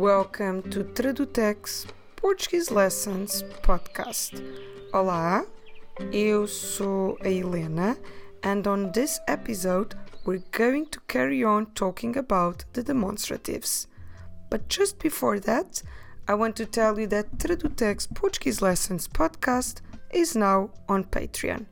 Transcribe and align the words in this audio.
Welcome 0.00 0.62
to 0.70 0.82
Tradutex 0.82 1.84
Portuguese 2.16 2.70
Lessons 2.70 3.44
Podcast. 3.60 4.42
Olá, 4.94 5.44
eu 6.10 6.46
sou 6.46 7.18
a 7.22 7.28
Helena, 7.28 7.98
and 8.42 8.66
on 8.66 8.92
this 8.92 9.20
episode, 9.28 9.94
we're 10.24 10.42
going 10.52 10.86
to 10.86 11.00
carry 11.06 11.44
on 11.44 11.66
talking 11.74 12.16
about 12.16 12.64
the 12.72 12.82
demonstratives. 12.82 13.88
But 14.48 14.70
just 14.70 14.98
before 14.98 15.38
that, 15.40 15.82
I 16.26 16.32
want 16.32 16.56
to 16.56 16.64
tell 16.64 16.98
you 16.98 17.06
that 17.08 17.36
Tradutex 17.36 18.08
Portuguese 18.14 18.62
Lessons 18.62 19.06
Podcast 19.06 19.82
is 20.14 20.34
now 20.34 20.70
on 20.88 21.04
Patreon. 21.04 21.66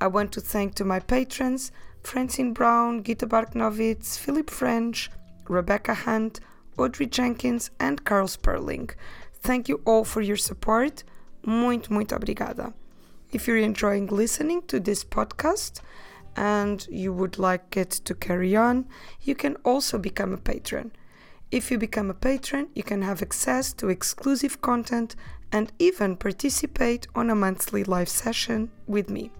I 0.00 0.08
want 0.08 0.32
to 0.32 0.40
thank 0.40 0.74
to 0.74 0.84
my 0.84 0.98
patrons 0.98 1.70
Francine 2.02 2.52
Brown, 2.52 3.04
Gita 3.04 3.28
Barknovitz, 3.28 4.18
Philip 4.18 4.50
French, 4.50 5.12
Rebecca 5.48 5.94
Hunt, 5.94 6.40
Audrey 6.78 7.06
Jenkins, 7.06 7.70
and 7.78 8.04
Carl 8.04 8.28
Sperling. 8.28 8.90
Thank 9.40 9.68
you 9.68 9.80
all 9.84 10.04
for 10.04 10.20
your 10.20 10.36
support. 10.36 11.04
Muito, 11.44 11.92
muito 11.92 12.14
obrigada. 12.14 12.72
If 13.32 13.46
you're 13.46 13.58
enjoying 13.58 14.06
listening 14.06 14.62
to 14.68 14.80
this 14.80 15.04
podcast 15.04 15.80
and 16.36 16.86
you 16.90 17.12
would 17.12 17.38
like 17.38 17.76
it 17.76 17.90
to 17.90 18.14
carry 18.14 18.56
on, 18.56 18.86
you 19.22 19.34
can 19.34 19.56
also 19.64 19.98
become 19.98 20.32
a 20.32 20.38
patron. 20.38 20.92
If 21.50 21.70
you 21.70 21.78
become 21.78 22.10
a 22.10 22.14
patron, 22.14 22.68
you 22.74 22.82
can 22.82 23.02
have 23.02 23.22
access 23.22 23.72
to 23.74 23.88
exclusive 23.88 24.60
content 24.60 25.16
and 25.50 25.72
even 25.78 26.16
participate 26.16 27.06
on 27.14 27.30
a 27.30 27.34
monthly 27.34 27.84
live 27.84 28.08
session 28.08 28.70
with 28.86 29.08
me. 29.08 29.30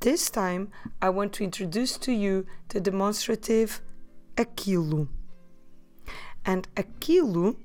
This 0.00 0.30
time, 0.30 0.70
I 1.02 1.10
want 1.10 1.32
to 1.34 1.44
introduce 1.44 1.98
to 1.98 2.12
you 2.12 2.46
the 2.68 2.80
demonstrative 2.80 3.80
aquilo. 4.36 5.08
And 6.44 6.66
aquilo, 6.74 7.56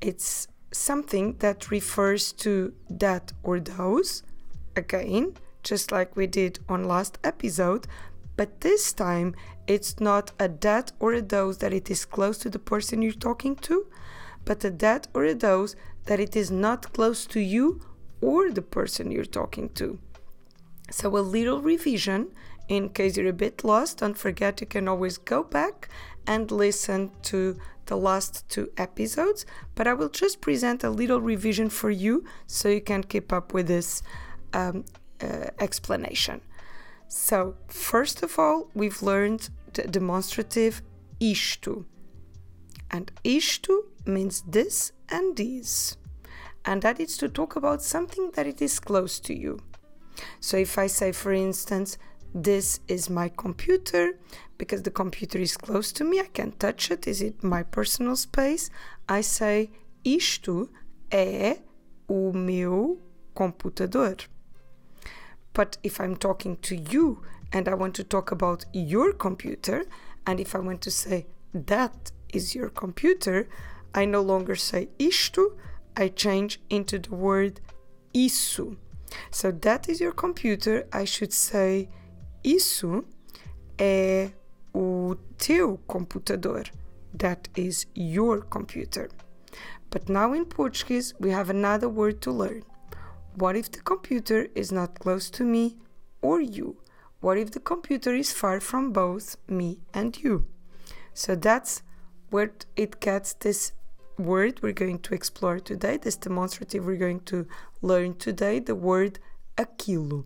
it's 0.00 0.48
something 0.72 1.36
that 1.38 1.70
refers 1.70 2.32
to 2.32 2.74
that 2.90 3.32
or 3.42 3.60
those, 3.60 4.22
again, 4.74 5.36
just 5.62 5.92
like 5.92 6.16
we 6.16 6.26
did 6.26 6.58
on 6.68 6.84
last 6.84 7.18
episode, 7.24 7.86
but 8.36 8.60
this 8.60 8.92
time 8.92 9.34
it's 9.66 10.00
not 10.00 10.32
a 10.38 10.48
that 10.48 10.92
or 11.00 11.12
a 11.14 11.22
those 11.22 11.58
that 11.58 11.72
it 11.72 11.90
is 11.90 12.04
close 12.04 12.38
to 12.38 12.50
the 12.50 12.58
person 12.58 13.02
you're 13.02 13.12
talking 13.12 13.56
to, 13.56 13.86
but 14.44 14.64
a 14.64 14.70
that 14.70 15.08
or 15.14 15.24
a 15.24 15.34
those 15.34 15.76
that 16.04 16.20
it 16.20 16.36
is 16.36 16.50
not 16.50 16.92
close 16.92 17.26
to 17.26 17.40
you 17.40 17.80
or 18.20 18.50
the 18.50 18.62
person 18.62 19.10
you're 19.10 19.24
talking 19.24 19.68
to. 19.70 19.98
So, 20.90 21.16
a 21.16 21.18
little 21.18 21.60
revision 21.60 22.28
in 22.68 22.90
case 22.90 23.16
you're 23.16 23.28
a 23.28 23.32
bit 23.32 23.64
lost, 23.64 23.98
don't 23.98 24.18
forget 24.18 24.60
you 24.60 24.66
can 24.66 24.88
always 24.88 25.18
go 25.18 25.42
back 25.42 25.88
and 26.26 26.50
listen 26.50 27.10
to 27.22 27.56
the 27.86 27.96
last 27.96 28.48
two 28.48 28.70
episodes, 28.76 29.46
but 29.74 29.86
I 29.86 29.94
will 29.94 30.08
just 30.08 30.40
present 30.40 30.82
a 30.82 30.90
little 30.90 31.20
revision 31.20 31.68
for 31.70 31.90
you 31.90 32.24
so 32.46 32.68
you 32.68 32.80
can 32.80 33.04
keep 33.04 33.32
up 33.32 33.54
with 33.54 33.68
this 33.68 34.02
um, 34.52 34.84
uh, 35.22 35.46
explanation. 35.60 36.40
So, 37.08 37.56
first 37.68 38.22
of 38.22 38.38
all, 38.38 38.70
we've 38.74 39.02
learned 39.02 39.50
the 39.72 39.82
demonstrative 39.82 40.82
isto. 41.20 41.84
And 42.90 43.10
isto 43.24 43.84
means 44.04 44.42
this 44.42 44.92
and 45.08 45.36
this. 45.36 45.96
And 46.64 46.82
that 46.82 46.98
is 47.00 47.16
to 47.18 47.28
talk 47.28 47.56
about 47.56 47.82
something 47.82 48.32
that 48.34 48.46
it 48.46 48.60
is 48.60 48.80
close 48.80 49.20
to 49.20 49.34
you. 49.34 49.60
So 50.40 50.56
if 50.56 50.78
I 50.78 50.86
say, 50.86 51.12
for 51.12 51.32
instance, 51.32 51.98
this 52.34 52.80
is 52.88 53.08
my 53.08 53.28
computer, 53.28 54.18
because 54.58 54.82
the 54.82 54.90
computer 54.90 55.38
is 55.38 55.56
close 55.56 55.92
to 55.92 56.04
me, 56.04 56.20
I 56.20 56.26
can 56.26 56.52
touch 56.52 56.90
it, 56.90 57.06
is 57.06 57.22
it 57.22 57.42
my 57.42 57.62
personal 57.62 58.16
space? 58.16 58.70
I 59.08 59.20
say, 59.20 59.70
isto 60.04 60.68
é 61.10 61.60
o 62.08 62.32
meu 62.32 62.98
computador. 63.34 64.16
But 65.56 65.78
if 65.82 66.02
I'm 66.02 66.16
talking 66.16 66.58
to 66.68 66.76
you 66.76 67.22
and 67.50 67.66
I 67.66 67.72
want 67.72 67.94
to 67.94 68.04
talk 68.04 68.30
about 68.30 68.66
your 68.74 69.14
computer, 69.14 69.86
and 70.26 70.38
if 70.38 70.54
I 70.54 70.58
want 70.58 70.82
to 70.82 70.90
say 70.90 71.24
that 71.54 72.12
is 72.34 72.54
your 72.54 72.68
computer, 72.68 73.48
I 73.94 74.04
no 74.04 74.20
longer 74.20 74.54
say 74.54 74.90
isto, 74.98 75.56
I 75.96 76.08
change 76.08 76.60
into 76.68 76.98
the 76.98 77.14
word 77.14 77.62
isso. 78.12 78.76
So 79.30 79.50
that 79.50 79.88
is 79.88 79.98
your 79.98 80.12
computer, 80.12 80.86
I 80.92 81.06
should 81.06 81.32
say 81.32 81.88
isso 82.44 83.06
é 83.78 84.32
o 84.74 85.16
teu 85.38 85.78
computador. 85.88 86.64
That 87.14 87.48
is 87.56 87.86
your 87.94 88.42
computer. 88.42 89.08
But 89.88 90.10
now 90.10 90.34
in 90.34 90.44
Portuguese, 90.44 91.14
we 91.18 91.30
have 91.30 91.48
another 91.48 91.88
word 91.88 92.20
to 92.22 92.30
learn. 92.30 92.62
What 93.36 93.54
if 93.54 93.70
the 93.70 93.82
computer 93.82 94.48
is 94.54 94.72
not 94.72 94.98
close 94.98 95.28
to 95.30 95.44
me 95.44 95.76
or 96.22 96.40
you? 96.40 96.78
What 97.20 97.36
if 97.36 97.50
the 97.50 97.60
computer 97.60 98.14
is 98.14 98.32
far 98.32 98.60
from 98.60 98.92
both 98.92 99.36
me 99.46 99.80
and 99.92 100.16
you? 100.16 100.46
So 101.12 101.34
that's 101.34 101.82
where 102.30 102.52
it 102.76 102.98
gets 102.98 103.34
this 103.34 103.72
word 104.16 104.62
we're 104.62 104.72
going 104.72 105.00
to 105.00 105.14
explore 105.14 105.60
today, 105.60 105.98
this 105.98 106.16
demonstrative 106.16 106.86
we're 106.86 106.96
going 106.96 107.20
to 107.24 107.46
learn 107.82 108.14
today, 108.14 108.58
the 108.58 108.74
word 108.74 109.18
aquilo. 109.58 110.24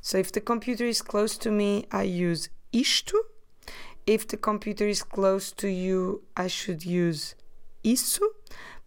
So 0.00 0.18
if 0.18 0.32
the 0.32 0.40
computer 0.40 0.84
is 0.84 1.00
close 1.00 1.38
to 1.38 1.50
me, 1.52 1.86
I 1.92 2.02
use 2.02 2.48
isto. 2.72 3.18
If 4.04 4.26
the 4.26 4.36
computer 4.36 4.88
is 4.88 5.04
close 5.04 5.52
to 5.52 5.68
you, 5.68 6.22
I 6.36 6.48
should 6.48 6.84
use 6.84 7.36
isso. 7.84 8.26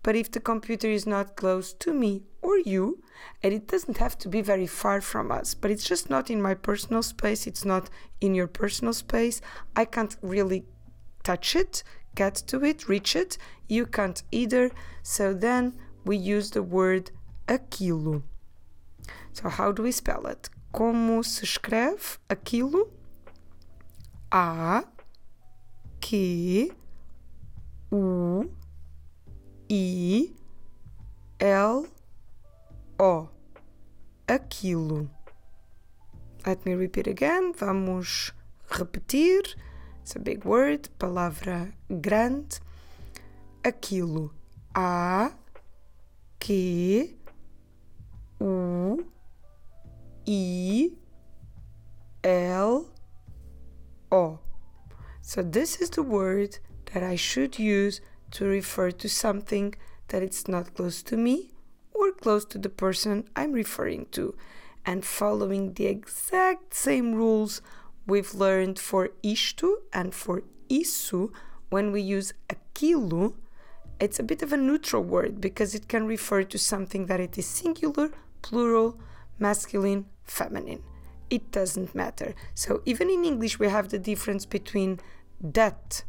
But 0.04 0.18
if 0.18 0.30
the 0.30 0.42
computer 0.42 0.90
is 0.90 1.08
not 1.08 1.38
close 1.38 1.72
to 1.76 1.94
me 1.94 2.24
or 2.42 2.58
you, 2.58 3.02
and 3.44 3.54
it 3.54 3.68
doesn't 3.68 3.98
have 3.98 4.18
to 4.20 4.30
be 4.30 4.42
very 4.42 4.68
far 4.68 5.02
from 5.02 5.32
us, 5.32 5.54
but 5.54 5.72
it's 5.72 5.88
just 5.88 6.10
not 6.10 6.30
in 6.30 6.42
my 6.42 6.54
personal 6.54 7.04
space, 7.04 7.48
it's 7.48 7.66
not 7.66 7.90
in 8.22 8.36
your 8.36 8.48
personal 8.48 8.94
space, 8.94 9.42
I 9.76 9.86
can't 9.86 10.16
really 10.22 10.66
touch 11.24 11.56
it, 11.56 11.84
get 12.16 12.36
to 12.48 12.64
it, 12.64 12.88
reach 12.88 13.16
it, 13.16 13.38
you 13.68 13.86
can't 13.86 14.22
either. 14.32 14.72
So 15.04 15.34
then 15.34 15.74
we 16.06 16.18
use 16.18 16.52
the 16.52 16.64
word 16.64 17.12
aquilo. 17.48 18.24
So 19.34 19.50
how 19.50 19.72
do 19.72 19.84
we 19.84 19.92
spell 19.92 20.26
it? 20.28 20.50
Como 20.72 21.22
se 21.22 21.46
escreve 21.46 22.18
aquilo? 22.30 22.90
A, 24.32 24.84
Q, 26.02 26.76
U, 27.92 28.52
I 29.70 30.30
L 31.40 31.88
O 32.98 33.30
aquilo. 34.28 35.10
Let 36.46 36.66
me 36.66 36.74
repeat 36.76 37.08
again. 37.08 37.54
Vamos 37.54 38.32
repetir. 38.70 39.56
It's 40.02 40.16
a 40.16 40.20
big 40.20 40.46
word, 40.46 40.90
palavra 41.00 41.74
grande. 42.02 42.60
Aquilo. 43.64 44.32
A 44.76 45.32
Q 46.40 47.16
U 48.40 49.06
I 50.28 50.92
L 52.24 52.92
O. 54.12 54.40
So 55.22 55.42
this 55.42 55.82
is 55.82 55.90
the 55.90 56.04
word 56.04 56.60
that 56.94 57.04
I 57.04 57.16
should 57.16 57.58
use 57.58 58.02
to 58.32 58.46
refer 58.46 58.92
to 58.92 59.10
something 59.10 59.74
that 60.10 60.22
it's 60.22 60.48
not 60.48 60.76
close 60.76 61.02
to 61.04 61.18
me 61.18 61.55
close 62.26 62.44
to 62.44 62.58
the 62.58 62.70
person 62.70 63.24
I'm 63.36 63.52
referring 63.52 64.08
to. 64.14 64.34
And 64.84 65.06
following 65.06 65.74
the 65.74 65.86
exact 65.86 66.74
same 66.74 67.14
rules 67.14 67.62
we've 68.08 68.34
learned 68.34 68.80
for 68.80 69.10
isto 69.22 69.68
and 69.94 70.12
for 70.12 70.42
isso, 70.68 71.32
when 71.70 71.92
we 71.92 72.02
use 72.02 72.34
aquilo, 72.50 73.36
it's 74.00 74.20
a 74.20 74.24
bit 74.24 74.42
of 74.42 74.52
a 74.52 74.58
neutral 74.58 75.04
word 75.04 75.40
because 75.40 75.76
it 75.76 75.88
can 75.88 76.08
refer 76.08 76.42
to 76.42 76.58
something 76.58 77.06
that 77.06 77.20
it 77.20 77.38
is 77.38 77.46
singular, 77.46 78.10
plural, 78.42 79.00
masculine, 79.38 80.06
feminine. 80.24 80.82
It 81.30 81.52
doesn't 81.52 81.94
matter. 81.94 82.34
So 82.56 82.82
even 82.86 83.12
in 83.12 83.24
English, 83.24 83.60
we 83.60 83.70
have 83.70 83.90
the 83.90 84.00
difference 84.00 84.48
between 84.48 85.00
that 85.40 86.04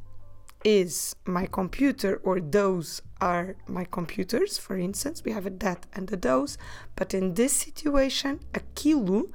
is 0.67 1.15
my 1.25 1.47
computer 1.47 2.21
or 2.25 2.41
those 2.41 3.01
are 3.21 3.55
my 3.69 3.85
computers, 3.85 4.59
for 4.59 4.77
instance. 4.77 5.23
We 5.25 5.31
have 5.31 5.47
a 5.47 5.51
that 5.51 5.87
and 5.93 6.13
a 6.13 6.17
those, 6.17 6.59
but 6.97 7.15
in 7.15 7.35
this 7.35 7.53
situation, 7.53 8.41
aquilo 8.53 9.31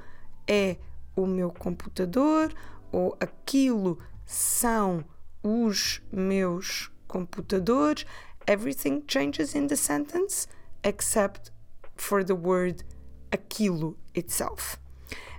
é 0.46 0.76
o 1.16 1.26
meu 1.26 1.50
computador 1.50 2.52
ou 2.92 3.16
aquilo 3.18 3.98
são 4.26 5.06
os 5.42 6.02
meus 6.12 6.90
computadores, 7.08 8.04
everything 8.46 9.02
changes 9.08 9.54
in 9.54 9.68
the 9.68 9.76
sentence 9.76 10.46
except 10.84 11.50
for 11.96 12.22
the 12.22 12.34
word 12.34 12.84
aquilo 13.30 13.96
itself. 14.14 14.76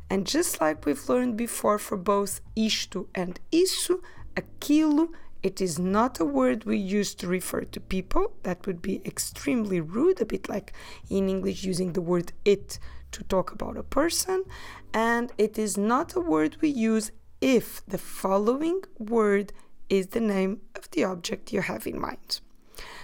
And 0.10 0.25
just 0.25 0.60
like 0.60 0.88
we've 0.88 1.07
learned 1.07 1.38
before 1.38 1.78
for 1.78 1.98
both 1.98 2.42
isto 2.56 3.07
and 3.13 3.39
isso, 3.51 4.01
aquilo, 4.36 5.10
it 5.44 5.60
is 5.60 5.78
not 5.78 6.22
a 6.22 6.25
word 6.25 6.63
we 6.63 6.78
use 6.78 7.13
to 7.16 7.28
refer 7.28 7.62
to 7.62 7.80
people. 7.81 8.31
That 8.44 8.66
would 8.66 8.81
be 8.81 9.01
extremely 9.06 9.81
rude, 9.81 10.22
a 10.22 10.25
bit 10.25 10.48
like 10.48 10.74
in 11.10 11.28
English 11.28 11.66
using 11.66 11.94
the 11.94 12.01
word 12.01 12.31
it 12.45 12.80
to 13.12 13.24
talk 13.25 13.51
about 13.51 13.78
a 13.78 13.84
person. 13.84 14.45
And 14.94 15.31
it 15.38 15.60
is 15.60 15.78
not 15.78 16.16
a 16.16 16.22
word 16.22 16.57
we 16.62 16.69
use 16.69 17.12
if 17.42 17.86
the 17.86 17.98
following 17.98 18.84
word 18.98 19.51
is 19.90 20.07
the 20.07 20.22
name 20.22 20.62
of 20.75 20.90
the 20.92 21.04
object 21.04 21.51
you 21.51 21.62
have 21.62 21.86
in 21.86 22.00
mind. 22.00 22.39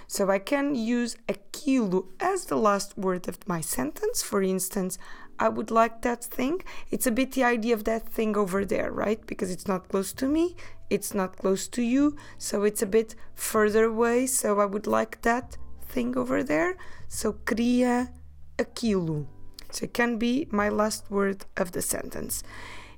So 0.07 0.31
I 0.31 0.39
can 0.39 0.73
use 0.73 1.17
aquilo 1.27 2.07
as 2.19 2.45
the 2.45 2.55
last 2.55 2.97
word 2.97 3.27
of 3.27 3.47
my 3.47 3.61
sentence. 3.61 4.23
For 4.23 4.41
instance, 4.41 4.97
I 5.39 5.47
would 5.49 5.71
like 5.71 6.01
that 6.01 6.23
thing. 6.23 6.61
It's 6.91 7.07
a 7.07 7.11
bit 7.11 7.31
the 7.31 7.45
idea 7.45 7.73
of 7.73 7.85
that 7.85 8.09
thing 8.09 8.35
over 8.35 8.65
there, 8.65 8.91
right? 8.91 9.25
Because 9.25 9.49
it's 9.49 9.67
not 9.67 9.87
close 9.87 10.11
to 10.13 10.27
me, 10.27 10.55
it's 10.89 11.13
not 11.13 11.37
close 11.37 11.67
to 11.69 11.81
you, 11.81 12.17
so 12.37 12.63
it's 12.63 12.81
a 12.81 12.85
bit 12.85 13.15
further 13.35 13.85
away. 13.85 14.27
So 14.27 14.59
I 14.59 14.65
would 14.65 14.85
like 14.85 15.21
that 15.21 15.57
thing 15.87 16.17
over 16.17 16.43
there. 16.43 16.77
So 17.07 17.33
queria 17.33 18.11
aquilo. 18.57 19.25
So 19.71 19.85
it 19.85 19.93
can 19.93 20.17
be 20.17 20.47
my 20.51 20.67
last 20.67 21.09
word 21.09 21.45
of 21.55 21.71
the 21.71 21.81
sentence. 21.81 22.43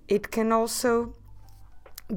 It 0.07 0.31
can 0.31 0.51
also 0.51 1.13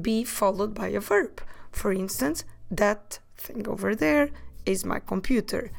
be 0.01 0.23
followed 0.23 0.73
by 0.73 0.87
a 0.87 0.99
verb. 0.99 1.41
For 1.71 1.93
instance, 1.93 2.45
that 2.71 3.19
thing 3.37 3.67
over 3.67 3.95
there 3.95 4.31
is 4.65 4.83
my 4.83 4.99
computer. 4.99 5.71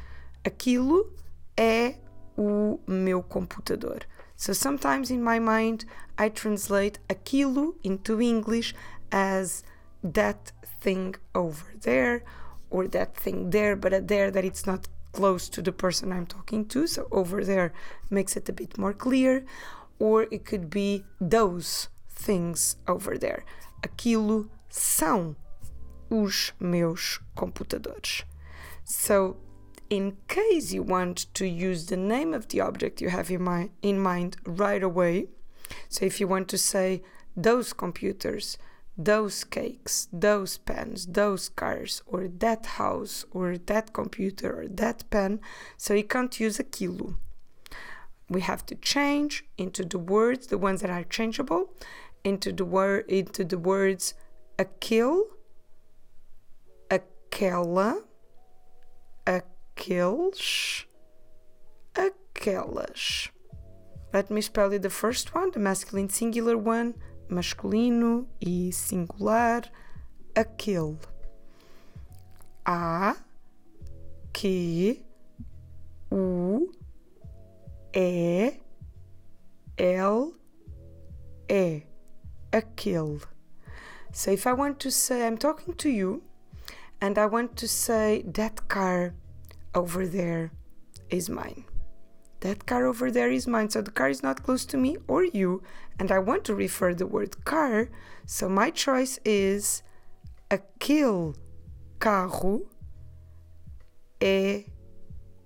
Aquilo 0.45 1.11
é 1.57 1.97
o 2.39 2.79
meu 2.87 3.23
computador. 3.23 4.01
So 4.37 4.53
sometimes 4.53 5.11
in 5.11 5.23
my 5.23 5.39
mind 5.39 5.85
I 6.19 6.29
translate 6.29 6.99
aquilo 7.09 7.75
into 7.83 8.21
English 8.21 8.75
as 9.11 9.63
that 10.03 10.53
thing 10.81 11.15
over 11.35 11.67
there 11.81 12.23
or 12.71 12.87
that 12.89 13.17
thing 13.17 13.51
there, 13.51 13.77
but 13.77 13.93
a 13.93 14.01
there 14.01 14.31
that 14.31 14.45
it's 14.45 14.67
not 14.67 14.89
close 15.13 15.49
to 15.49 15.63
the 15.63 15.73
person 15.73 16.13
I'm 16.13 16.27
talking 16.27 16.67
to. 16.67 16.87
So 16.87 17.09
over 17.11 17.45
there 17.45 17.73
makes 18.11 18.37
it 18.37 18.49
a 18.49 18.53
bit 18.53 18.77
more 18.79 18.93
clear. 18.93 19.45
Or 19.99 20.27
it 20.31 20.45
could 20.45 20.69
be 20.69 21.05
those 21.19 21.89
things 22.11 22.77
over 22.87 23.17
there. 23.17 23.45
Aquilo 23.83 24.49
são 24.71 25.37
os 26.11 26.53
meus 26.61 27.21
computadores. 27.35 28.25
So, 28.85 29.37
in 29.89 30.17
case 30.29 30.73
you 30.73 30.83
want 30.83 31.33
to 31.35 31.47
use 31.47 31.87
the 31.87 31.97
name 31.97 32.35
of 32.35 32.49
the 32.49 32.61
object 32.61 33.01
you 33.01 33.11
have 33.11 33.31
in, 33.31 33.71
in 33.83 34.01
mind 34.01 34.37
right 34.45 34.83
away, 34.83 35.27
so 35.89 36.05
if 36.05 36.21
you 36.21 36.29
want 36.29 36.49
to 36.49 36.59
say 36.59 37.03
those 37.37 37.73
computers, 37.73 38.59
those 38.97 39.45
cakes, 39.45 40.09
those 40.13 40.59
pens, 40.59 41.07
those 41.07 41.49
cars, 41.51 42.03
or 42.07 42.29
that 42.29 42.67
house, 42.67 43.25
or 43.31 43.59
that 43.59 43.93
computer, 43.93 44.61
or 44.61 44.69
that 44.69 45.05
pen, 45.11 45.41
so 45.77 45.95
you 45.95 46.05
can't 46.05 46.41
use 46.41 46.59
aquilo. 46.59 47.17
We 48.29 48.41
have 48.41 48.65
to 48.67 48.75
change 48.75 49.45
into 49.57 49.85
the 49.85 49.99
words, 49.99 50.47
the 50.49 50.59
ones 50.59 50.81
that 50.81 50.91
are 50.91 51.05
changeable, 51.05 51.71
into 52.25 52.53
the 52.53 52.65
word 52.65 53.05
into 53.09 53.45
the 53.45 53.59
words 53.59 54.15
aquele, 54.59 55.23
aquela, 56.91 58.03
aqueles, 59.77 60.87
aquelas. 61.95 63.31
Let 64.13 64.31
me 64.31 64.41
spell 64.41 64.73
you 64.73 64.79
the 64.79 64.91
first 64.91 65.35
one, 65.35 65.51
the 65.51 65.59
masculine 65.59 66.09
singular 66.09 66.57
one, 66.57 66.95
masculino 67.29 68.27
e 68.41 68.73
singular, 68.73 69.63
aquele. 70.35 70.99
A, 72.65 73.17
que, 74.33 75.05
o, 76.11 76.73
é, 77.93 78.59
el, 79.77 80.33
é, 81.49 81.83
aquele. 82.51 83.21
So 84.13 84.31
if 84.31 84.47
I 84.47 84.55
want 84.55 84.81
to 84.81 84.91
say, 84.91 85.27
I'm 85.27 85.37
talking 85.37 85.75
to 85.75 85.91
you, 85.91 86.23
and 87.01 87.19
I 87.19 87.27
want 87.27 87.57
to 87.57 87.69
say 87.69 88.23
that 88.35 88.67
car 88.69 89.13
over 89.77 90.07
there 90.07 90.51
is 91.11 91.31
mine. 91.31 91.65
That 92.41 92.67
car 92.67 92.87
over 92.87 93.11
there 93.11 93.31
is 93.31 93.47
mine. 93.47 93.71
So 93.71 93.83
the 93.83 93.91
car 93.91 94.09
is 94.09 94.23
not 94.23 94.43
close 94.43 94.65
to 94.67 94.77
me 94.77 94.97
or 95.07 95.25
you, 95.25 95.63
and 95.99 96.11
I 96.11 96.19
want 96.19 96.45
to 96.45 96.55
refer 96.55 96.95
the 96.95 97.07
word 97.07 97.45
car. 97.45 97.89
So 98.27 98.49
my 98.49 98.71
choice 98.71 99.21
is 99.25 99.83
aquele 100.51 101.35
carro 102.01 102.63
é 104.21 104.67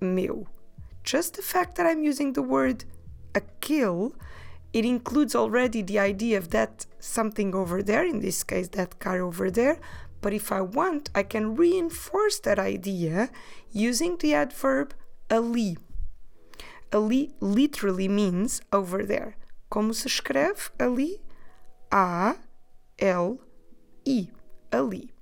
meu. 0.01 0.47
Just 1.03 1.35
the 1.35 1.43
fact 1.43 1.77
that 1.77 1.87
I'm 1.87 2.03
using 2.03 2.33
the 2.33 2.43
word 2.43 2.85
aquele, 3.35 4.13
it 4.73 4.85
includes 4.85 5.35
already 5.35 5.83
the 5.83 5.99
idea 5.99 6.39
of 6.39 6.51
that 6.51 6.87
something 7.01 7.55
over 7.55 7.83
there, 7.83 8.05
in 8.05 8.21
this 8.21 8.45
case, 8.45 8.69
that 8.69 8.99
car 9.01 9.21
over 9.21 9.51
there, 9.51 9.79
but 10.21 10.33
if 10.33 10.53
I 10.53 10.61
want, 10.61 11.11
I 11.15 11.23
can 11.23 11.57
reinforce 11.57 12.39
that 12.41 12.59
idea 12.59 13.31
using 13.73 14.17
the 14.19 14.35
adverb 14.35 14.95
ali. 15.31 15.77
Ali 16.93 17.33
literally 17.41 18.09
means 18.09 18.61
over 18.73 19.05
there. 19.05 19.37
Como 19.71 19.93
se 19.93 20.09
escreve 20.09 20.71
ali? 20.79 21.21
A 21.93 22.37
L 22.99 23.39
E. 24.05 24.29
Ali. 24.73 25.13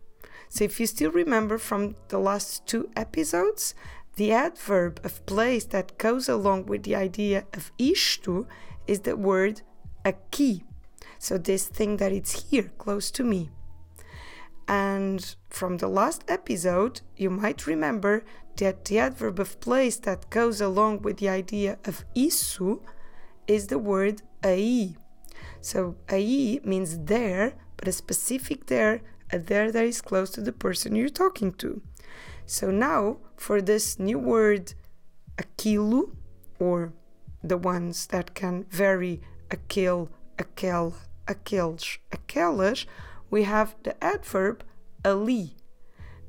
So 0.48 0.64
if 0.64 0.80
you 0.80 0.86
still 0.86 1.10
remember 1.10 1.58
from 1.58 1.94
the 2.08 2.18
last 2.18 2.66
two 2.66 2.88
episodes, 2.96 3.74
the 4.16 4.32
adverb 4.32 5.00
of 5.04 5.24
place 5.26 5.64
that 5.66 5.98
goes 5.98 6.28
along 6.28 6.66
with 6.66 6.82
the 6.82 6.96
idea 6.96 7.44
of 7.54 7.70
isto 7.78 8.46
is 8.86 9.00
the 9.00 9.16
word 9.16 9.60
aqui. 10.04 10.64
So 11.18 11.36
this 11.36 11.66
thing 11.66 11.98
that 11.98 12.12
it's 12.12 12.50
here, 12.50 12.70
close 12.78 13.10
to 13.12 13.24
me. 13.24 13.50
And 14.68 15.34
from 15.48 15.78
the 15.78 15.88
last 15.88 16.24
episode, 16.28 17.00
you 17.16 17.30
might 17.30 17.66
remember 17.66 18.22
that 18.56 18.84
the 18.84 18.98
adverb 18.98 19.40
of 19.40 19.58
place 19.60 19.96
that 19.96 20.28
goes 20.28 20.60
along 20.60 21.00
with 21.02 21.16
the 21.16 21.28
idea 21.28 21.78
of 21.86 22.04
isso 22.14 22.82
is 23.46 23.68
the 23.68 23.78
word 23.78 24.20
aí. 24.42 24.94
So 25.62 25.96
aí 26.08 26.64
means 26.66 26.98
there, 26.98 27.54
but 27.78 27.88
a 27.88 27.92
specific 27.92 28.66
there, 28.66 29.00
a 29.32 29.38
there 29.38 29.72
that 29.72 29.84
is 29.84 30.02
close 30.02 30.30
to 30.30 30.42
the 30.42 30.52
person 30.52 30.94
you're 30.94 31.08
talking 31.08 31.52
to. 31.54 31.80
So 32.44 32.70
now 32.70 33.18
for 33.36 33.62
this 33.62 33.98
new 33.98 34.18
word 34.18 34.74
aquilo, 35.38 36.10
or 36.58 36.92
the 37.42 37.56
ones 37.56 38.06
that 38.08 38.34
can 38.34 38.66
vary 38.70 39.22
aquele, 39.50 40.08
aquela, 40.36 40.94
aqueles, 41.26 41.98
aquelas, 42.10 42.86
we 43.30 43.44
have 43.44 43.74
the 43.82 44.02
adverb 44.02 44.64
ali. 45.04 45.56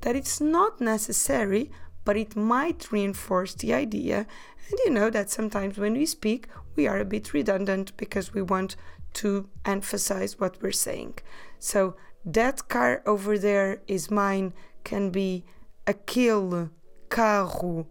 That 0.02 0.16
it's 0.16 0.40
not 0.40 0.80
necessary, 0.80 1.72
but 2.06 2.18
it 2.18 2.36
might 2.36 2.92
reinforce 2.92 3.54
the 3.54 3.74
idea. 3.74 4.26
And 4.70 4.80
you 4.86 4.92
know 4.92 5.10
that 5.10 5.30
sometimes 5.30 5.78
when 5.78 5.94
we 5.94 6.06
speak, 6.06 6.48
we 6.76 6.88
are 6.88 7.00
a 7.00 7.06
bit 7.06 7.34
redundant 7.34 7.96
because 7.98 8.34
we 8.34 8.42
want 8.42 8.76
to 9.14 9.50
emphasize 9.66 10.40
what 10.40 10.62
we're 10.62 10.72
saying. 10.72 11.16
So 11.58 11.96
that 12.26 12.68
car 12.70 13.02
over 13.06 13.38
there 13.38 13.82
is 13.88 14.12
mine 14.12 14.54
can 14.84 15.10
be 15.10 15.44
aquele 15.86 16.70
carro 17.10 17.88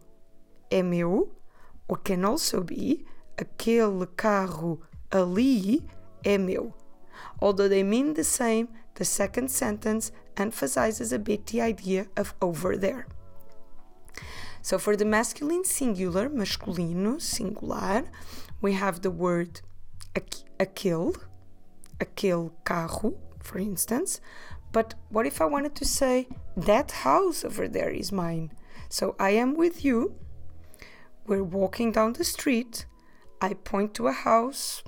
é 0.70 0.82
meu, 0.84 1.30
or 1.88 1.96
can 1.96 2.24
also 2.24 2.62
be 2.62 3.04
aquele 3.36 4.06
carro 4.16 4.80
ali 5.10 5.82
é 6.24 6.38
meu. 6.38 6.74
Although 7.40 7.68
they 7.68 7.82
mean 7.82 8.14
the 8.14 8.24
same, 8.24 8.68
the 8.94 9.04
second 9.04 9.50
sentence 9.50 10.12
emphasizes 10.36 11.12
a 11.12 11.18
bit 11.18 11.46
the 11.46 11.60
idea 11.60 12.06
of 12.16 12.34
over 12.40 12.76
there. 12.76 13.06
So 14.62 14.78
for 14.78 14.96
the 14.96 15.04
masculine 15.04 15.64
singular, 15.64 16.28
masculino, 16.28 17.20
singular, 17.20 18.04
we 18.60 18.72
have 18.72 19.02
the 19.02 19.10
word 19.10 19.60
aquele, 20.14 21.14
aquele 22.00 22.50
carro, 22.64 23.14
for 23.40 23.58
instance. 23.58 24.20
But 24.72 24.94
what 25.08 25.26
if 25.26 25.40
I 25.40 25.46
wanted 25.46 25.74
to 25.76 25.84
say 25.84 26.28
that 26.56 26.90
house 26.90 27.44
over 27.44 27.68
there 27.68 27.90
is 27.90 28.12
mine? 28.12 28.52
So 28.88 29.14
I 29.18 29.30
am 29.30 29.54
with 29.54 29.84
you. 29.84 30.14
We're 31.26 31.44
walking 31.44 31.92
down 31.92 32.14
the 32.14 32.24
street. 32.24 32.86
I 33.40 33.54
point 33.54 33.94
to 33.94 34.08
a 34.08 34.12
house 34.12 34.82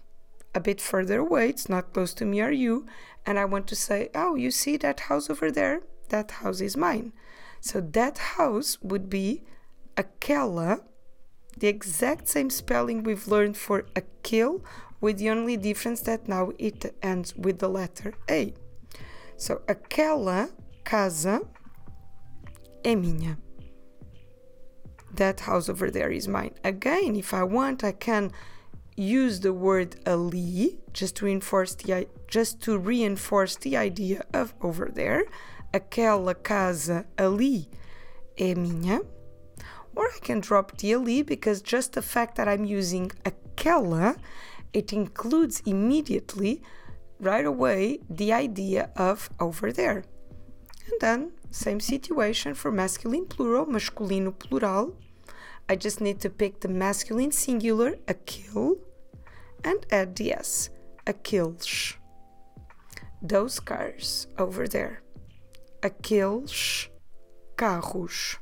a 0.55 0.61
bit 0.61 0.81
further 0.81 1.21
away, 1.21 1.49
it's 1.49 1.69
not 1.69 1.93
close 1.93 2.13
to 2.15 2.25
me 2.25 2.41
or 2.41 2.51
you, 2.51 2.87
and 3.25 3.39
I 3.39 3.45
want 3.45 3.67
to 3.69 3.77
say, 3.77 4.11
Oh, 4.15 4.35
you 4.35 4.51
see 4.51 4.77
that 4.79 5.01
house 5.01 5.31
over 5.31 5.51
there? 5.51 5.83
That 6.09 6.31
house 6.31 6.61
is 6.61 6.77
mine. 6.77 7.13
So 7.61 7.81
that 7.81 8.19
house 8.19 8.79
would 8.83 9.09
be 9.09 9.45
aquela, 9.97 10.83
the 11.57 11.69
exact 11.69 12.29
same 12.29 12.51
spelling 12.51 13.03
we've 13.03 13.29
learned 13.29 13.57
for 13.57 13.83
aquele, 13.95 14.63
with 15.01 15.19
the 15.19 15.31
only 15.31 15.57
difference 15.57 16.01
that 16.03 16.29
now 16.29 16.53
it 16.59 16.95
ends 17.03 17.35
with 17.37 17.59
the 17.59 17.69
letter 17.69 18.15
A. 18.29 18.55
So 19.37 19.63
aquela 19.69 20.51
casa 20.85 21.41
é 22.83 22.99
minha. 22.99 23.39
That 25.15 25.41
house 25.41 25.69
over 25.69 25.91
there 25.91 26.11
is 26.11 26.29
mine. 26.29 26.55
Again, 26.63 27.17
if 27.17 27.35
I 27.35 27.43
want, 27.43 27.83
I 27.83 27.93
can 27.93 28.33
use 29.01 29.41
the 29.41 29.53
word 29.53 29.97
ali 30.07 30.79
just 30.93 31.17
to 31.17 31.25
reinforce 31.25 31.75
the 31.75 32.07
just 32.29 32.61
to 32.63 32.79
reinforce 32.79 33.57
the 33.57 33.77
idea 33.77 34.25
of 34.33 34.55
over 34.61 34.91
there. 34.93 35.25
Aquela 35.73 36.35
casa 36.35 37.07
ali 37.17 37.69
é 38.37 38.55
minha. 38.55 39.03
Or 39.95 40.07
I 40.07 40.19
can 40.21 40.41
drop 40.41 40.77
the 40.79 40.95
ali 40.95 41.23
because 41.23 41.63
just 41.63 41.93
the 41.93 42.03
fact 42.03 42.37
that 42.37 42.49
I'm 42.49 42.65
using 42.65 43.11
aquela, 43.25 44.17
it 44.73 44.93
includes 44.93 45.61
immediately, 45.67 46.63
right 47.19 47.45
away, 47.45 48.01
the 48.09 48.33
idea 48.33 48.91
of 48.97 49.29
over 49.41 49.73
there. 49.73 50.05
And 50.87 51.01
then, 51.01 51.33
same 51.51 51.81
situation 51.81 52.55
for 52.55 52.71
masculine 52.71 53.27
plural, 53.27 53.67
masculino 53.67 54.37
plural. 54.37 54.97
I 55.69 55.77
just 55.77 56.01
need 56.01 56.21
to 56.21 56.31
pick 56.31 56.61
the 56.61 56.69
masculine 56.69 57.33
singular, 57.33 57.97
aquele, 58.07 58.79
and 59.65 59.87
add 59.91 60.17
the 60.17 60.33
s, 60.33 60.71
aqueles. 61.07 61.95
Those 63.23 63.61
cars 63.61 64.27
over 64.39 64.67
there. 64.67 65.03
Aqueles 65.83 66.89
carros. 67.57 68.39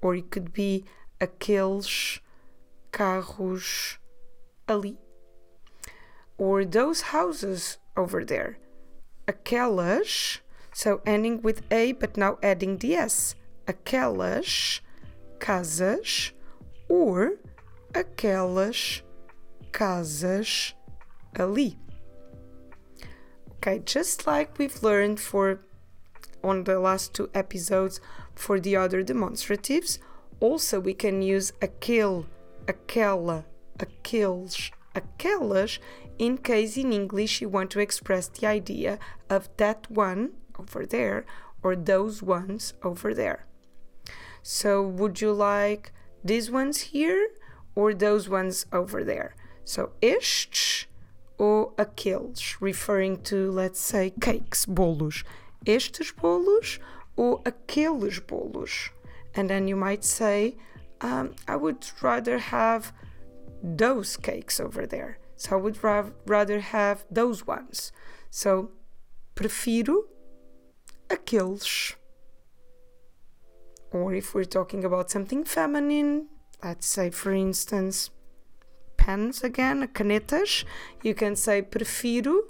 Or 0.00 0.14
it 0.14 0.30
could 0.30 0.52
be 0.52 0.84
aqueles 1.20 2.20
carros 2.92 3.98
ali. 4.66 4.96
Or 6.38 6.64
those 6.64 7.12
houses 7.12 7.78
over 7.96 8.24
there. 8.24 8.58
Aquelas 9.26 10.40
so 10.78 11.00
ending 11.04 11.42
with 11.42 11.62
A, 11.72 11.90
but 11.90 12.16
now 12.16 12.38
adding 12.40 12.78
the 12.78 12.94
S. 12.94 13.34
Aquelas 13.66 14.80
casas 15.40 16.32
or 16.88 17.32
aquelas 17.92 19.02
casas 19.72 20.74
ali. 21.38 21.78
Okay, 23.56 23.80
just 23.84 24.26
like 24.26 24.58
we've 24.58 24.82
learned 24.82 25.20
for 25.20 25.60
on 26.42 26.64
the 26.64 26.78
last 26.78 27.14
two 27.14 27.28
episodes 27.34 28.00
for 28.34 28.60
the 28.60 28.76
other 28.76 29.02
demonstratives, 29.02 29.98
also 30.40 30.78
we 30.78 30.94
can 30.94 31.22
use 31.22 31.52
aquele, 31.60 32.26
aquela, 32.66 33.44
aqueles, 33.78 34.70
aquelas 34.94 35.78
in 36.18 36.38
case 36.38 36.76
in 36.76 36.92
English 36.92 37.40
you 37.40 37.48
want 37.48 37.70
to 37.70 37.80
express 37.80 38.28
the 38.28 38.46
idea 38.46 38.98
of 39.28 39.48
that 39.56 39.90
one 39.90 40.30
over 40.58 40.84
there 40.86 41.24
or 41.62 41.74
those 41.74 42.22
ones 42.22 42.74
over 42.82 43.14
there. 43.14 43.46
So, 44.42 44.82
would 44.82 45.20
you 45.20 45.32
like 45.32 45.92
these 46.24 46.50
ones 46.50 46.80
here 46.92 47.28
or 47.74 47.92
those 47.92 48.28
ones 48.28 48.66
over 48.72 49.04
there? 49.04 49.34
So, 49.68 49.90
estes 50.00 50.88
ou 51.38 51.74
aqueles, 51.76 52.56
referring 52.58 53.18
to, 53.24 53.50
let's 53.50 53.78
say, 53.78 54.14
cakes, 54.18 54.64
bolos. 54.64 55.24
Estes 55.66 56.10
bolos 56.10 56.80
ou 57.18 57.42
aqueles 57.44 58.18
bolos. 58.18 58.88
And 59.34 59.50
then 59.50 59.68
you 59.68 59.76
might 59.76 60.06
say, 60.06 60.56
um, 61.02 61.34
I 61.46 61.56
would 61.56 61.86
rather 62.00 62.38
have 62.38 62.94
those 63.62 64.16
cakes 64.16 64.58
over 64.58 64.86
there. 64.86 65.18
So 65.36 65.58
I 65.58 65.60
would 65.60 65.84
ra- 65.84 66.12
rather 66.24 66.60
have 66.60 67.04
those 67.10 67.46
ones. 67.46 67.92
So, 68.30 68.70
prefiro 69.34 70.04
aqueles. 71.10 71.94
Or 73.92 74.14
if 74.14 74.34
we're 74.34 74.44
talking 74.46 74.82
about 74.82 75.10
something 75.10 75.44
feminine, 75.44 76.28
let's 76.64 76.86
say, 76.86 77.10
for 77.10 77.34
instance, 77.34 78.08
pens 79.08 79.42
again, 79.42 79.88
canetas, 79.94 80.64
you 81.02 81.14
can 81.14 81.34
say 81.34 81.62
prefiro 81.62 82.42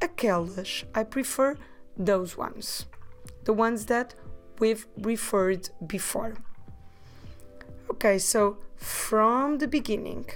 aquelas. 0.00 0.82
I 0.96 1.04
prefer 1.04 1.56
those 1.96 2.36
ones. 2.36 2.86
The 3.44 3.52
ones 3.52 3.86
that 3.86 4.16
we've 4.58 4.84
referred 4.98 5.70
before. 5.86 6.34
Okay, 7.88 8.18
so 8.18 8.58
from 8.74 9.58
the 9.58 9.68
beginning, 9.68 10.26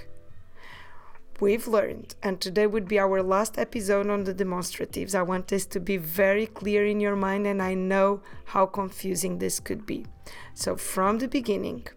we've 1.41 1.67
learned, 1.67 2.15
and 2.23 2.39
today 2.39 2.65
would 2.65 2.87
be 2.87 2.97
our 2.97 3.21
last 3.21 3.57
episode 3.57 4.09
on 4.09 4.23
the 4.23 4.33
demonstratives. 4.33 5.13
I 5.13 5.23
want 5.23 5.49
this 5.49 5.65
to 5.65 5.81
be 5.81 5.97
very 5.97 6.47
clear 6.47 6.85
in 6.85 7.01
your 7.01 7.17
mind, 7.17 7.45
and 7.45 7.61
I 7.61 7.73
know 7.73 8.21
how 8.45 8.65
confusing 8.67 9.39
this 9.39 9.59
could 9.59 9.85
be. 9.85 10.05
So, 10.53 10.77
from 10.77 11.17
the 11.17 11.27
beginning, 11.27 11.87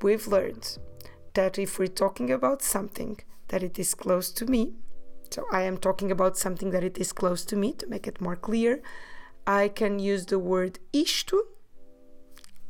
we've 0.00 0.26
learned 0.26 0.78
that 1.34 1.58
if 1.58 1.78
we're 1.78 1.88
talking 1.88 2.30
about 2.30 2.62
something 2.62 3.18
that 3.48 3.62
it 3.62 3.78
is 3.78 3.94
close 3.94 4.30
to 4.32 4.46
me, 4.46 4.74
so 5.30 5.44
I 5.52 5.62
am 5.62 5.78
talking 5.78 6.10
about 6.10 6.36
something 6.36 6.70
that 6.70 6.84
it 6.84 6.98
is 6.98 7.12
close 7.12 7.44
to 7.46 7.56
me 7.56 7.72
to 7.74 7.86
make 7.86 8.06
it 8.06 8.20
more 8.20 8.36
clear, 8.36 8.82
I 9.46 9.68
can 9.68 9.98
use 9.98 10.26
the 10.26 10.38
word 10.38 10.78
isto 10.92 11.42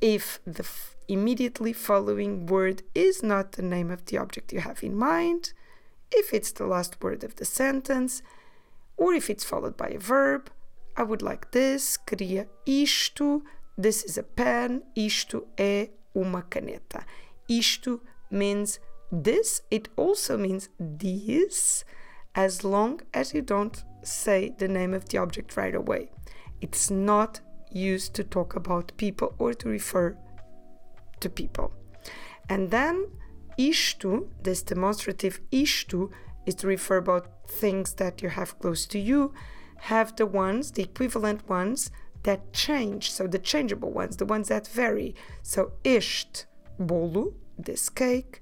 if 0.00 0.40
the 0.46 0.62
f- 0.62 0.96
immediately 1.08 1.72
following 1.72 2.46
word 2.46 2.82
is 2.94 3.22
not 3.22 3.52
the 3.52 3.62
name 3.62 3.90
of 3.90 4.04
the 4.06 4.18
object 4.18 4.52
you 4.52 4.60
have 4.60 4.82
in 4.82 4.96
mind 4.96 5.52
if 6.12 6.34
it's 6.34 6.52
the 6.52 6.66
last 6.66 7.02
word 7.02 7.24
of 7.24 7.36
the 7.36 7.44
sentence, 7.44 8.22
or 8.96 9.12
if 9.14 9.30
it's 9.30 9.44
followed 9.44 9.76
by 9.76 9.88
a 9.88 9.98
verb. 9.98 10.50
I 10.96 11.02
would 11.02 11.22
like 11.22 11.52
this, 11.52 11.96
queria 11.96 12.48
isto, 12.66 13.42
this 13.78 14.02
is 14.02 14.18
a 14.18 14.22
pen, 14.22 14.82
isto 14.96 15.46
é 15.56 15.90
uma 16.14 16.42
caneta. 16.42 17.04
Isto 17.48 18.00
means 18.30 18.78
this, 19.10 19.62
it 19.70 19.88
also 19.96 20.37
means 20.37 20.68
this, 20.78 21.84
as 22.34 22.64
long 22.64 23.00
as 23.12 23.34
you 23.34 23.42
don't 23.42 23.82
say 24.02 24.54
the 24.58 24.68
name 24.68 24.94
of 24.94 25.08
the 25.08 25.18
object 25.18 25.56
right 25.56 25.75
away. 25.75 26.10
It's 26.60 26.90
not 26.90 27.40
used 27.70 28.14
to 28.14 28.25
talk 28.25 28.56
about 28.56 28.92
people 28.96 29.34
or 29.38 29.54
to 29.54 29.68
refer 29.68 30.16
to 31.20 31.28
people. 31.28 31.72
And 32.49 32.70
then 32.70 33.06
isto, 33.58 34.28
this 34.42 34.62
demonstrative 34.62 35.40
isto, 35.52 36.10
is 36.46 36.54
to 36.56 36.66
refer 36.66 36.96
about 36.96 37.28
things 37.49 37.94
that 37.94 38.22
you 38.22 38.28
have 38.28 38.58
close 38.58 38.87
to 38.87 38.99
you, 38.99 39.32
have 39.78 40.16
the 40.16 40.26
ones, 40.26 40.72
the 40.72 40.82
equivalent 40.82 41.49
ones 41.49 41.90
that 42.22 42.52
change, 42.52 43.10
so 43.10 43.26
the 43.26 43.38
changeable 43.38 43.90
ones, 43.90 44.16
the 44.16 44.26
ones 44.26 44.49
that 44.49 44.66
vary. 44.68 45.14
So 45.42 45.72
este, 45.84 46.46
bolo, 46.78 47.34
this 47.62 47.88
cake, 47.88 48.40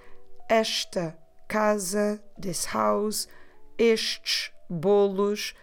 esta 0.48 1.16
casa, 1.48 2.20
this 2.37 2.66
house, 2.66 3.26
estes 3.78 4.50
bolos, 4.70 5.54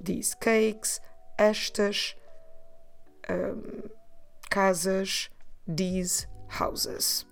these 0.00 0.34
cakes, 0.34 1.00
estas 1.38 2.14
um, 3.28 3.90
casas, 4.50 5.28
these 5.66 6.26
houses 6.48 7.24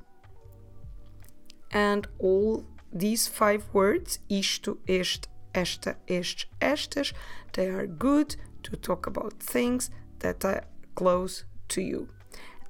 and 1.71 2.07
all 2.19 2.64
these 2.92 3.28
five 3.28 3.69
words, 3.73 4.19
isto, 4.28 4.78
este, 4.88 5.28
esta, 5.54 5.97
estes, 6.09 6.47
estas, 6.61 7.12
they 7.52 7.69
are 7.69 7.87
good 7.87 8.37
to 8.62 8.76
talk 8.76 9.07
about 9.07 9.35
things 9.35 9.90
that 10.19 10.45
are 10.45 10.64
close 10.95 11.45
to 11.69 11.80
you. 11.80 12.09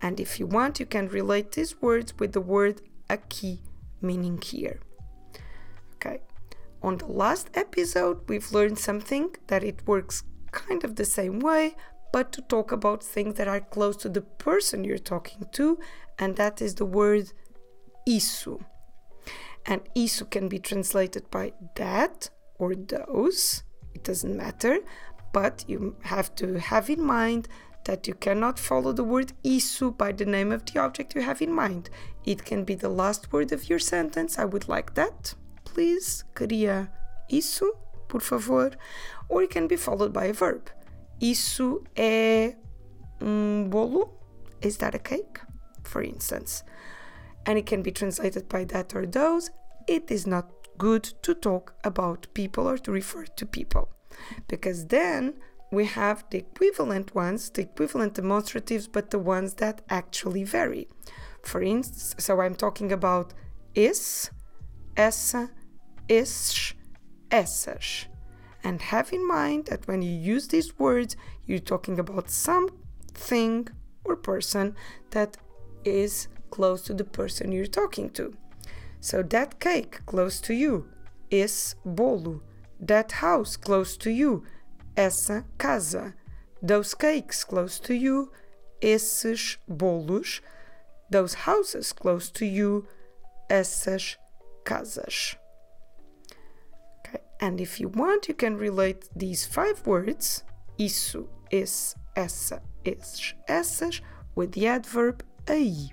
And 0.03 0.19
if 0.19 0.41
you 0.41 0.47
want, 0.47 0.81
you 0.81 0.87
can 0.87 1.09
relate 1.09 1.53
these 1.53 1.81
words 1.81 2.15
with 2.19 2.33
the 2.33 2.41
word 2.41 2.81
aqui, 3.09 3.61
meaning 4.01 4.41
here. 4.41 4.81
Okay. 5.97 6.21
On 6.83 6.97
the 6.97 7.07
last 7.07 7.51
episode, 7.55 8.29
we've 8.29 8.53
learned 8.53 8.79
something 8.79 9.37
that 9.49 9.63
it 9.63 9.87
works 9.87 10.23
kind 10.53 10.83
of 10.83 10.97
the 10.97 11.05
same 11.05 11.39
way, 11.41 11.77
but 12.13 12.33
to 12.33 12.43
talk 12.43 12.73
about 12.73 13.03
things 13.03 13.35
that 13.37 13.49
are 13.49 13.61
close 13.61 13.97
to 13.99 14.09
the 14.09 14.23
person 14.23 14.85
you're 14.85 14.99
talking 14.99 15.47
to, 15.53 15.79
and 16.19 16.37
that 16.37 16.63
is 16.63 16.75
the 16.77 16.87
word 16.87 17.33
isso 18.09 18.61
and 19.67 19.83
isso 19.95 20.25
can 20.25 20.49
be 20.49 20.59
translated 20.59 21.31
by 21.31 21.53
that 21.77 22.31
or 22.59 22.75
those, 22.75 23.63
it 23.95 24.05
doesn't 24.05 24.37
matter, 24.37 24.79
but 25.33 25.65
you 25.69 25.97
have 26.03 26.35
to 26.37 26.59
have 26.59 26.91
in 26.91 27.03
mind 27.03 27.49
that 27.91 28.07
you 28.07 28.15
cannot 28.15 28.57
follow 28.57 28.93
the 28.93 29.03
word 29.03 29.33
isso 29.43 29.91
by 29.91 30.13
the 30.13 30.25
name 30.25 30.53
of 30.53 30.65
the 30.65 30.79
object 30.79 31.13
you 31.17 31.23
have 31.23 31.43
in 31.43 31.53
mind. 31.53 31.91
It 32.25 32.45
can 32.45 32.63
be 32.63 32.77
the 32.77 32.89
last 32.89 33.33
word 33.33 33.51
of 33.51 33.69
your 33.69 33.81
sentence. 33.81 34.39
I 34.39 34.45
would 34.45 34.69
like 34.69 34.95
that. 34.95 35.35
Please, 35.65 36.23
queria 36.37 36.89
isso, 37.29 37.67
por 38.07 38.21
favor. 38.21 38.71
Or 39.29 39.43
it 39.43 39.51
can 39.51 39.67
be 39.67 39.75
followed 39.75 40.13
by 40.13 40.27
a 40.27 40.33
verb. 40.33 40.71
Isso 41.21 41.85
é 41.97 42.55
um 43.21 43.69
bolo? 43.69 44.13
Is 44.63 44.77
that 44.77 44.95
a 44.95 45.01
cake? 45.01 45.41
For 45.83 46.01
instance. 46.01 46.63
And 47.45 47.59
it 47.59 47.67
can 47.67 47.83
be 47.83 47.91
translated 47.91 48.49
by 48.49 48.67
that 48.67 48.95
or 48.95 49.05
those. 49.05 49.51
It 49.89 50.13
is 50.13 50.29
not 50.29 50.47
good 50.79 51.03
to 51.23 51.35
talk 51.35 51.75
about 51.83 52.29
people 52.35 52.69
or 52.69 52.79
to 52.79 52.93
refer 52.93 53.25
to 53.25 53.47
people 53.47 53.89
because 54.47 54.87
then 54.87 55.35
we 55.71 55.85
have 55.85 56.25
the 56.31 56.39
equivalent 56.39 57.15
ones, 57.15 57.51
the 57.51 57.63
equivalent 57.63 58.15
demonstratives, 58.15 58.89
but 58.91 59.11
the 59.11 59.19
ones 59.19 59.55
that 59.55 59.83
actually 59.89 60.45
vary. 60.45 60.89
For 61.43 61.63
instance, 61.63 62.15
so 62.19 62.41
I'm 62.41 62.55
talking 62.55 62.93
about 62.93 63.35
is, 63.75 64.31
essa, 64.97 65.51
esses, 66.09 66.75
essas. 67.31 68.07
And 68.63 68.83
have 68.83 69.13
in 69.13 69.27
mind 69.27 69.67
that 69.67 69.87
when 69.87 70.03
you 70.03 70.11
use 70.11 70.49
these 70.49 70.79
words, 70.79 71.17
you're 71.47 71.61
talking 71.61 71.99
about 71.99 72.31
something 72.31 73.69
or 74.05 74.17
person 74.17 74.75
that 75.11 75.37
is 75.85 76.29
close 76.51 76.83
to 76.83 76.95
the 76.95 77.05
person 77.05 77.53
you're 77.53 77.67
talking 77.67 78.11
to. 78.11 78.35
So 79.01 79.23
that 79.23 79.61
cake 79.61 80.05
close 80.05 80.41
to 80.43 80.53
you 80.53 80.89
is 81.31 81.75
bolo. 81.85 82.43
That 82.79 83.13
house 83.13 83.57
close 83.57 83.97
to 83.99 84.11
you, 84.11 84.45
essa 85.01 85.45
casa. 85.57 86.15
Those 86.63 86.95
cakes 86.95 87.43
close 87.43 87.81
to 87.81 87.95
you, 87.95 88.31
esses 88.83 89.57
bolos. 89.67 90.43
Those 91.11 91.35
houses 91.35 91.93
close 91.93 92.31
to 92.33 92.45
you, 92.45 92.87
essas 93.49 94.17
casas. 94.65 95.37
Okay. 97.01 97.21
And 97.41 97.61
if 97.61 97.81
you 97.81 97.89
want, 97.89 98.29
you 98.29 98.35
can 98.35 98.57
relate 98.57 99.09
these 99.17 99.47
five 99.47 99.87
words, 99.87 100.45
isso, 100.79 101.29
esse, 101.51 101.97
essa, 102.15 102.63
esses, 102.85 103.35
essas, 103.49 104.03
with 104.35 104.53
the 104.53 104.67
adverb 104.67 105.25
aí, 105.47 105.91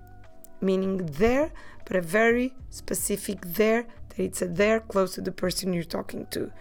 meaning 0.61 0.97
there, 0.97 1.51
but 1.85 1.95
a 1.95 2.01
very 2.01 2.53
specific 2.69 3.39
there, 3.41 3.87
that 4.09 4.19
it's 4.19 4.41
a 4.41 4.47
there 4.47 4.81
close 4.81 5.15
to 5.15 5.21
the 5.21 5.31
person 5.31 5.71
you're 5.71 5.83
talking 5.83 6.27
to. 6.31 6.51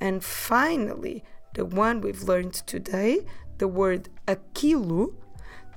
And 0.00 0.22
finally, 0.22 1.24
the 1.54 1.64
one 1.64 2.00
we've 2.00 2.22
learned 2.22 2.54
today, 2.54 3.20
the 3.58 3.68
word 3.68 4.08
aquilo, 4.26 5.14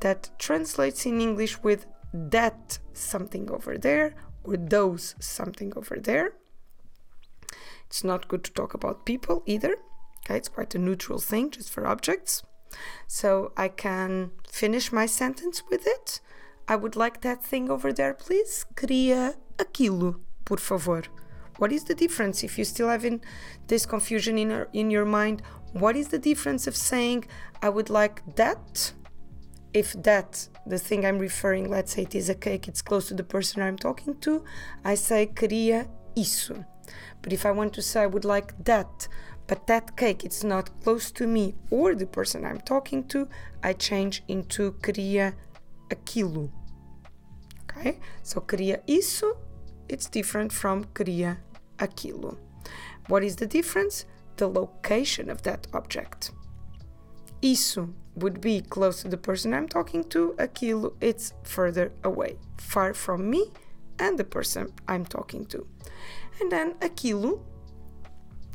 that 0.02 0.30
translates 0.38 1.06
in 1.06 1.22
English 1.22 1.64
with 1.64 1.86
that 2.14 2.80
something 2.94 3.50
over 3.50 3.78
there 3.78 4.16
or 4.44 4.58
those 4.58 5.16
something 5.20 5.74
over 5.76 5.98
there. 5.98 6.34
It's 7.88 8.04
not 8.04 8.28
good 8.28 8.44
to 8.46 8.52
talk 8.52 8.74
about 8.74 9.06
people 9.06 9.44
either. 9.46 9.78
Okay, 10.26 10.38
it's 10.38 10.50
quite 10.50 10.76
a 10.76 10.80
neutral 10.80 11.20
thing 11.20 11.52
just 11.52 11.70
for 11.70 11.86
objects. 11.86 12.44
So 13.08 13.54
I 13.56 13.68
can 13.68 14.32
finish 14.50 14.92
my 14.92 15.06
sentence 15.06 15.64
with 15.70 15.86
it. 15.86 16.20
I 16.68 16.76
would 16.76 16.96
like 16.96 17.22
that 17.22 17.44
thing 17.44 17.70
over 17.70 17.94
there, 17.94 18.14
please. 18.14 18.66
Queria 18.76 19.36
aquilo, 19.58 20.20
por 20.46 20.58
favor. 20.58 21.04
What 21.58 21.72
is 21.72 21.86
the 21.86 21.96
difference 21.96 22.44
if 22.44 22.58
you 22.58 22.66
still 22.66 22.90
having 22.90 23.22
this 23.68 23.86
confusion 23.86 24.38
in, 24.38 24.66
in 24.74 24.92
your 24.92 25.06
mind? 25.06 25.42
What 25.76 25.98
is 25.98 26.08
the 26.08 26.20
difference 26.20 26.68
of 26.68 26.76
saying 26.78 27.26
I 27.62 27.68
would 27.68 27.90
like 27.90 28.22
that 28.38 28.94
if 29.74 29.92
that 30.04 30.48
the 30.66 30.80
thing 30.80 31.06
I'm 31.06 31.20
referring, 31.20 31.70
let's 31.70 31.96
say 31.96 32.04
it 32.04 32.16
is 32.16 32.30
a 32.30 32.34
cake, 32.34 32.70
it's 32.70 32.82
close 32.82 33.10
to 33.10 33.14
the 33.14 33.26
person 33.26 33.62
I'm 33.62 33.76
talking 33.76 34.18
to, 34.22 34.46
I 34.86 34.96
say 34.96 35.26
queria 35.26 35.90
isso. 36.16 36.64
But 37.22 37.34
if 37.34 37.46
I 37.46 37.52
want 37.52 37.74
to 37.74 37.82
say 37.82 38.04
I 38.04 38.06
would 38.06 38.24
like 38.24 38.54
that, 38.64 39.10
but 39.48 39.68
that 39.68 39.98
cake 39.98 40.24
it's 40.24 40.46
not 40.46 40.70
close 40.82 41.12
to 41.12 41.28
me 41.28 41.56
or 41.70 41.94
the 41.94 42.08
person 42.08 42.46
I'm 42.46 42.62
talking 42.62 43.04
to, 43.10 43.28
I 43.62 43.74
change 43.74 44.24
into 44.30 44.78
queria 44.82 45.36
aquilo. 45.90 46.52
Okay? 47.64 48.00
So 48.24 48.40
queria 48.40 48.80
isso, 48.88 49.36
it's 49.90 50.08
different 50.08 50.54
from 50.54 50.86
queria 50.94 51.40
aquilo. 51.80 52.38
What 53.10 53.26
is 53.26 53.36
the 53.36 53.46
difference? 53.46 54.06
The 54.38 54.48
location 54.48 55.30
of 55.30 55.42
that 55.44 55.68
object. 55.74 56.32
Isso 57.42 57.94
would 58.16 58.42
be 58.42 58.62
close 58.62 59.02
to 59.02 59.08
the 59.08 59.18
person 59.18 59.54
I'm 59.54 59.68
talking 59.68 60.04
to, 60.06 60.36
aquilo 60.38 60.94
it's 61.02 61.34
further 61.44 61.92
away, 62.04 62.38
far 62.58 62.94
from 62.94 63.30
me 63.30 63.52
and 64.00 64.18
the 64.18 64.24
person 64.24 64.72
I'm 64.88 65.06
talking 65.06 65.46
to. 65.48 65.68
And 66.40 66.52
then 66.52 66.74
aquilo 66.76 67.42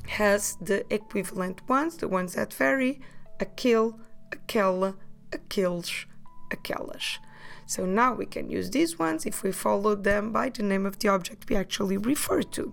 has 0.09 0.57
the 0.61 0.85
equivalent 0.93 1.67
ones, 1.69 1.97
the 1.97 2.09
ones 2.09 2.35
that 2.35 2.53
vary, 2.53 3.01
aquele, 3.39 3.99
aquela, 4.31 4.97
aqueles, 5.31 6.07
aquelas. 6.51 7.19
So 7.67 7.87
now 7.87 8.15
we 8.15 8.27
can 8.27 8.51
use 8.51 8.71
these 8.71 8.99
ones 8.99 9.27
if 9.27 9.43
we 9.43 9.53
follow 9.53 9.95
them 9.95 10.33
by 10.33 10.49
the 10.49 10.63
name 10.63 10.87
of 10.87 10.99
the 10.99 11.09
object 11.09 11.49
we 11.49 11.57
actually 11.57 11.97
refer 11.97 12.43
to. 12.43 12.73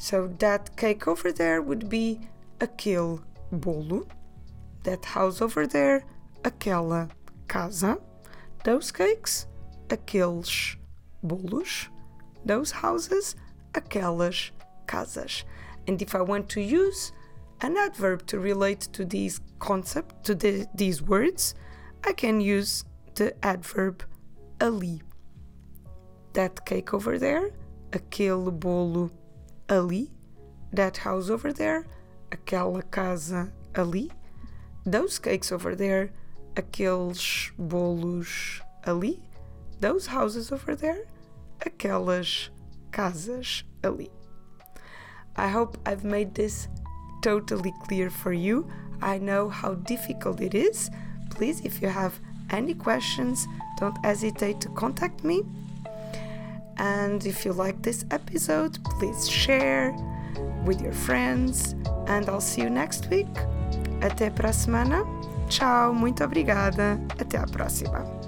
So 0.00 0.28
that 0.38 0.74
cake 0.78 1.06
over 1.06 1.30
there 1.30 1.60
would 1.60 1.90
be 1.90 2.20
aquele 2.58 3.22
bolo 3.52 4.06
that 4.84 5.04
house 5.04 5.42
over 5.42 5.66
there, 5.66 6.04
aquela 6.42 7.10
casa, 7.48 7.98
those 8.64 8.90
cakes, 8.90 9.46
aqueles 9.90 10.76
bolos, 11.22 11.88
those 12.46 12.70
houses, 12.70 13.36
aquelas 13.74 14.52
casas. 14.86 15.44
And 15.86 16.00
if 16.00 16.14
I 16.14 16.22
want 16.22 16.48
to 16.50 16.62
use 16.62 17.12
an 17.60 17.76
adverb 17.76 18.26
to 18.28 18.38
relate 18.38 18.80
to 18.94 19.04
these 19.04 19.38
concept 19.58 20.24
to 20.24 20.34
the, 20.34 20.66
these 20.74 21.02
words, 21.02 21.54
I 22.04 22.14
can 22.14 22.40
use 22.40 22.84
the 23.16 23.34
adverb 23.44 24.02
ali. 24.62 25.02
That 26.32 26.64
cake 26.64 26.94
over 26.94 27.18
there, 27.18 27.50
aquele 27.92 28.50
bolo 28.50 29.10
ali. 29.70 30.10
That 30.72 30.98
house 30.98 31.30
over 31.30 31.52
there, 31.52 31.86
aquela 32.30 32.82
casa 32.82 33.52
ali 33.74 34.10
those 34.84 35.18
cakes 35.18 35.52
over 35.52 35.74
there, 35.74 36.12
aqueles 36.56 37.52
bolos 37.58 38.60
ali, 38.84 39.22
those 39.80 40.06
houses 40.06 40.52
over 40.52 40.74
there, 40.74 41.06
aquelas 41.60 42.50
casas 42.90 43.64
ali. 43.82 44.10
I 45.36 45.48
hope 45.48 45.78
I've 45.86 46.04
made 46.04 46.34
this 46.34 46.68
totally 47.22 47.72
clear 47.86 48.10
for 48.10 48.32
you. 48.32 48.70
I 49.00 49.18
know 49.18 49.48
how 49.48 49.74
difficult 49.74 50.40
it 50.40 50.54
is. 50.54 50.90
Please, 51.30 51.60
if 51.64 51.80
you 51.80 51.88
have 51.88 52.18
any 52.50 52.74
questions, 52.74 53.46
don't 53.78 53.96
hesitate 54.04 54.60
to 54.62 54.68
contact 54.70 55.24
me. 55.24 55.44
And 56.80 57.24
if 57.26 57.44
you 57.44 57.52
like 57.52 57.82
this 57.82 58.06
episode, 58.10 58.82
please 58.98 59.28
share 59.28 59.94
with 60.64 60.80
your 60.80 60.94
friends. 60.94 61.74
And 62.06 62.26
I'll 62.28 62.40
see 62.40 62.62
you 62.62 62.70
next 62.70 63.10
week. 63.10 63.28
Até 64.00 64.34
para 64.34 64.48
a 64.48 64.52
semana. 64.52 65.04
Tchau, 65.48 65.92
muito 65.92 66.24
obrigada. 66.24 66.98
Até 67.18 67.36
a 67.36 67.46
próxima. 67.46 68.19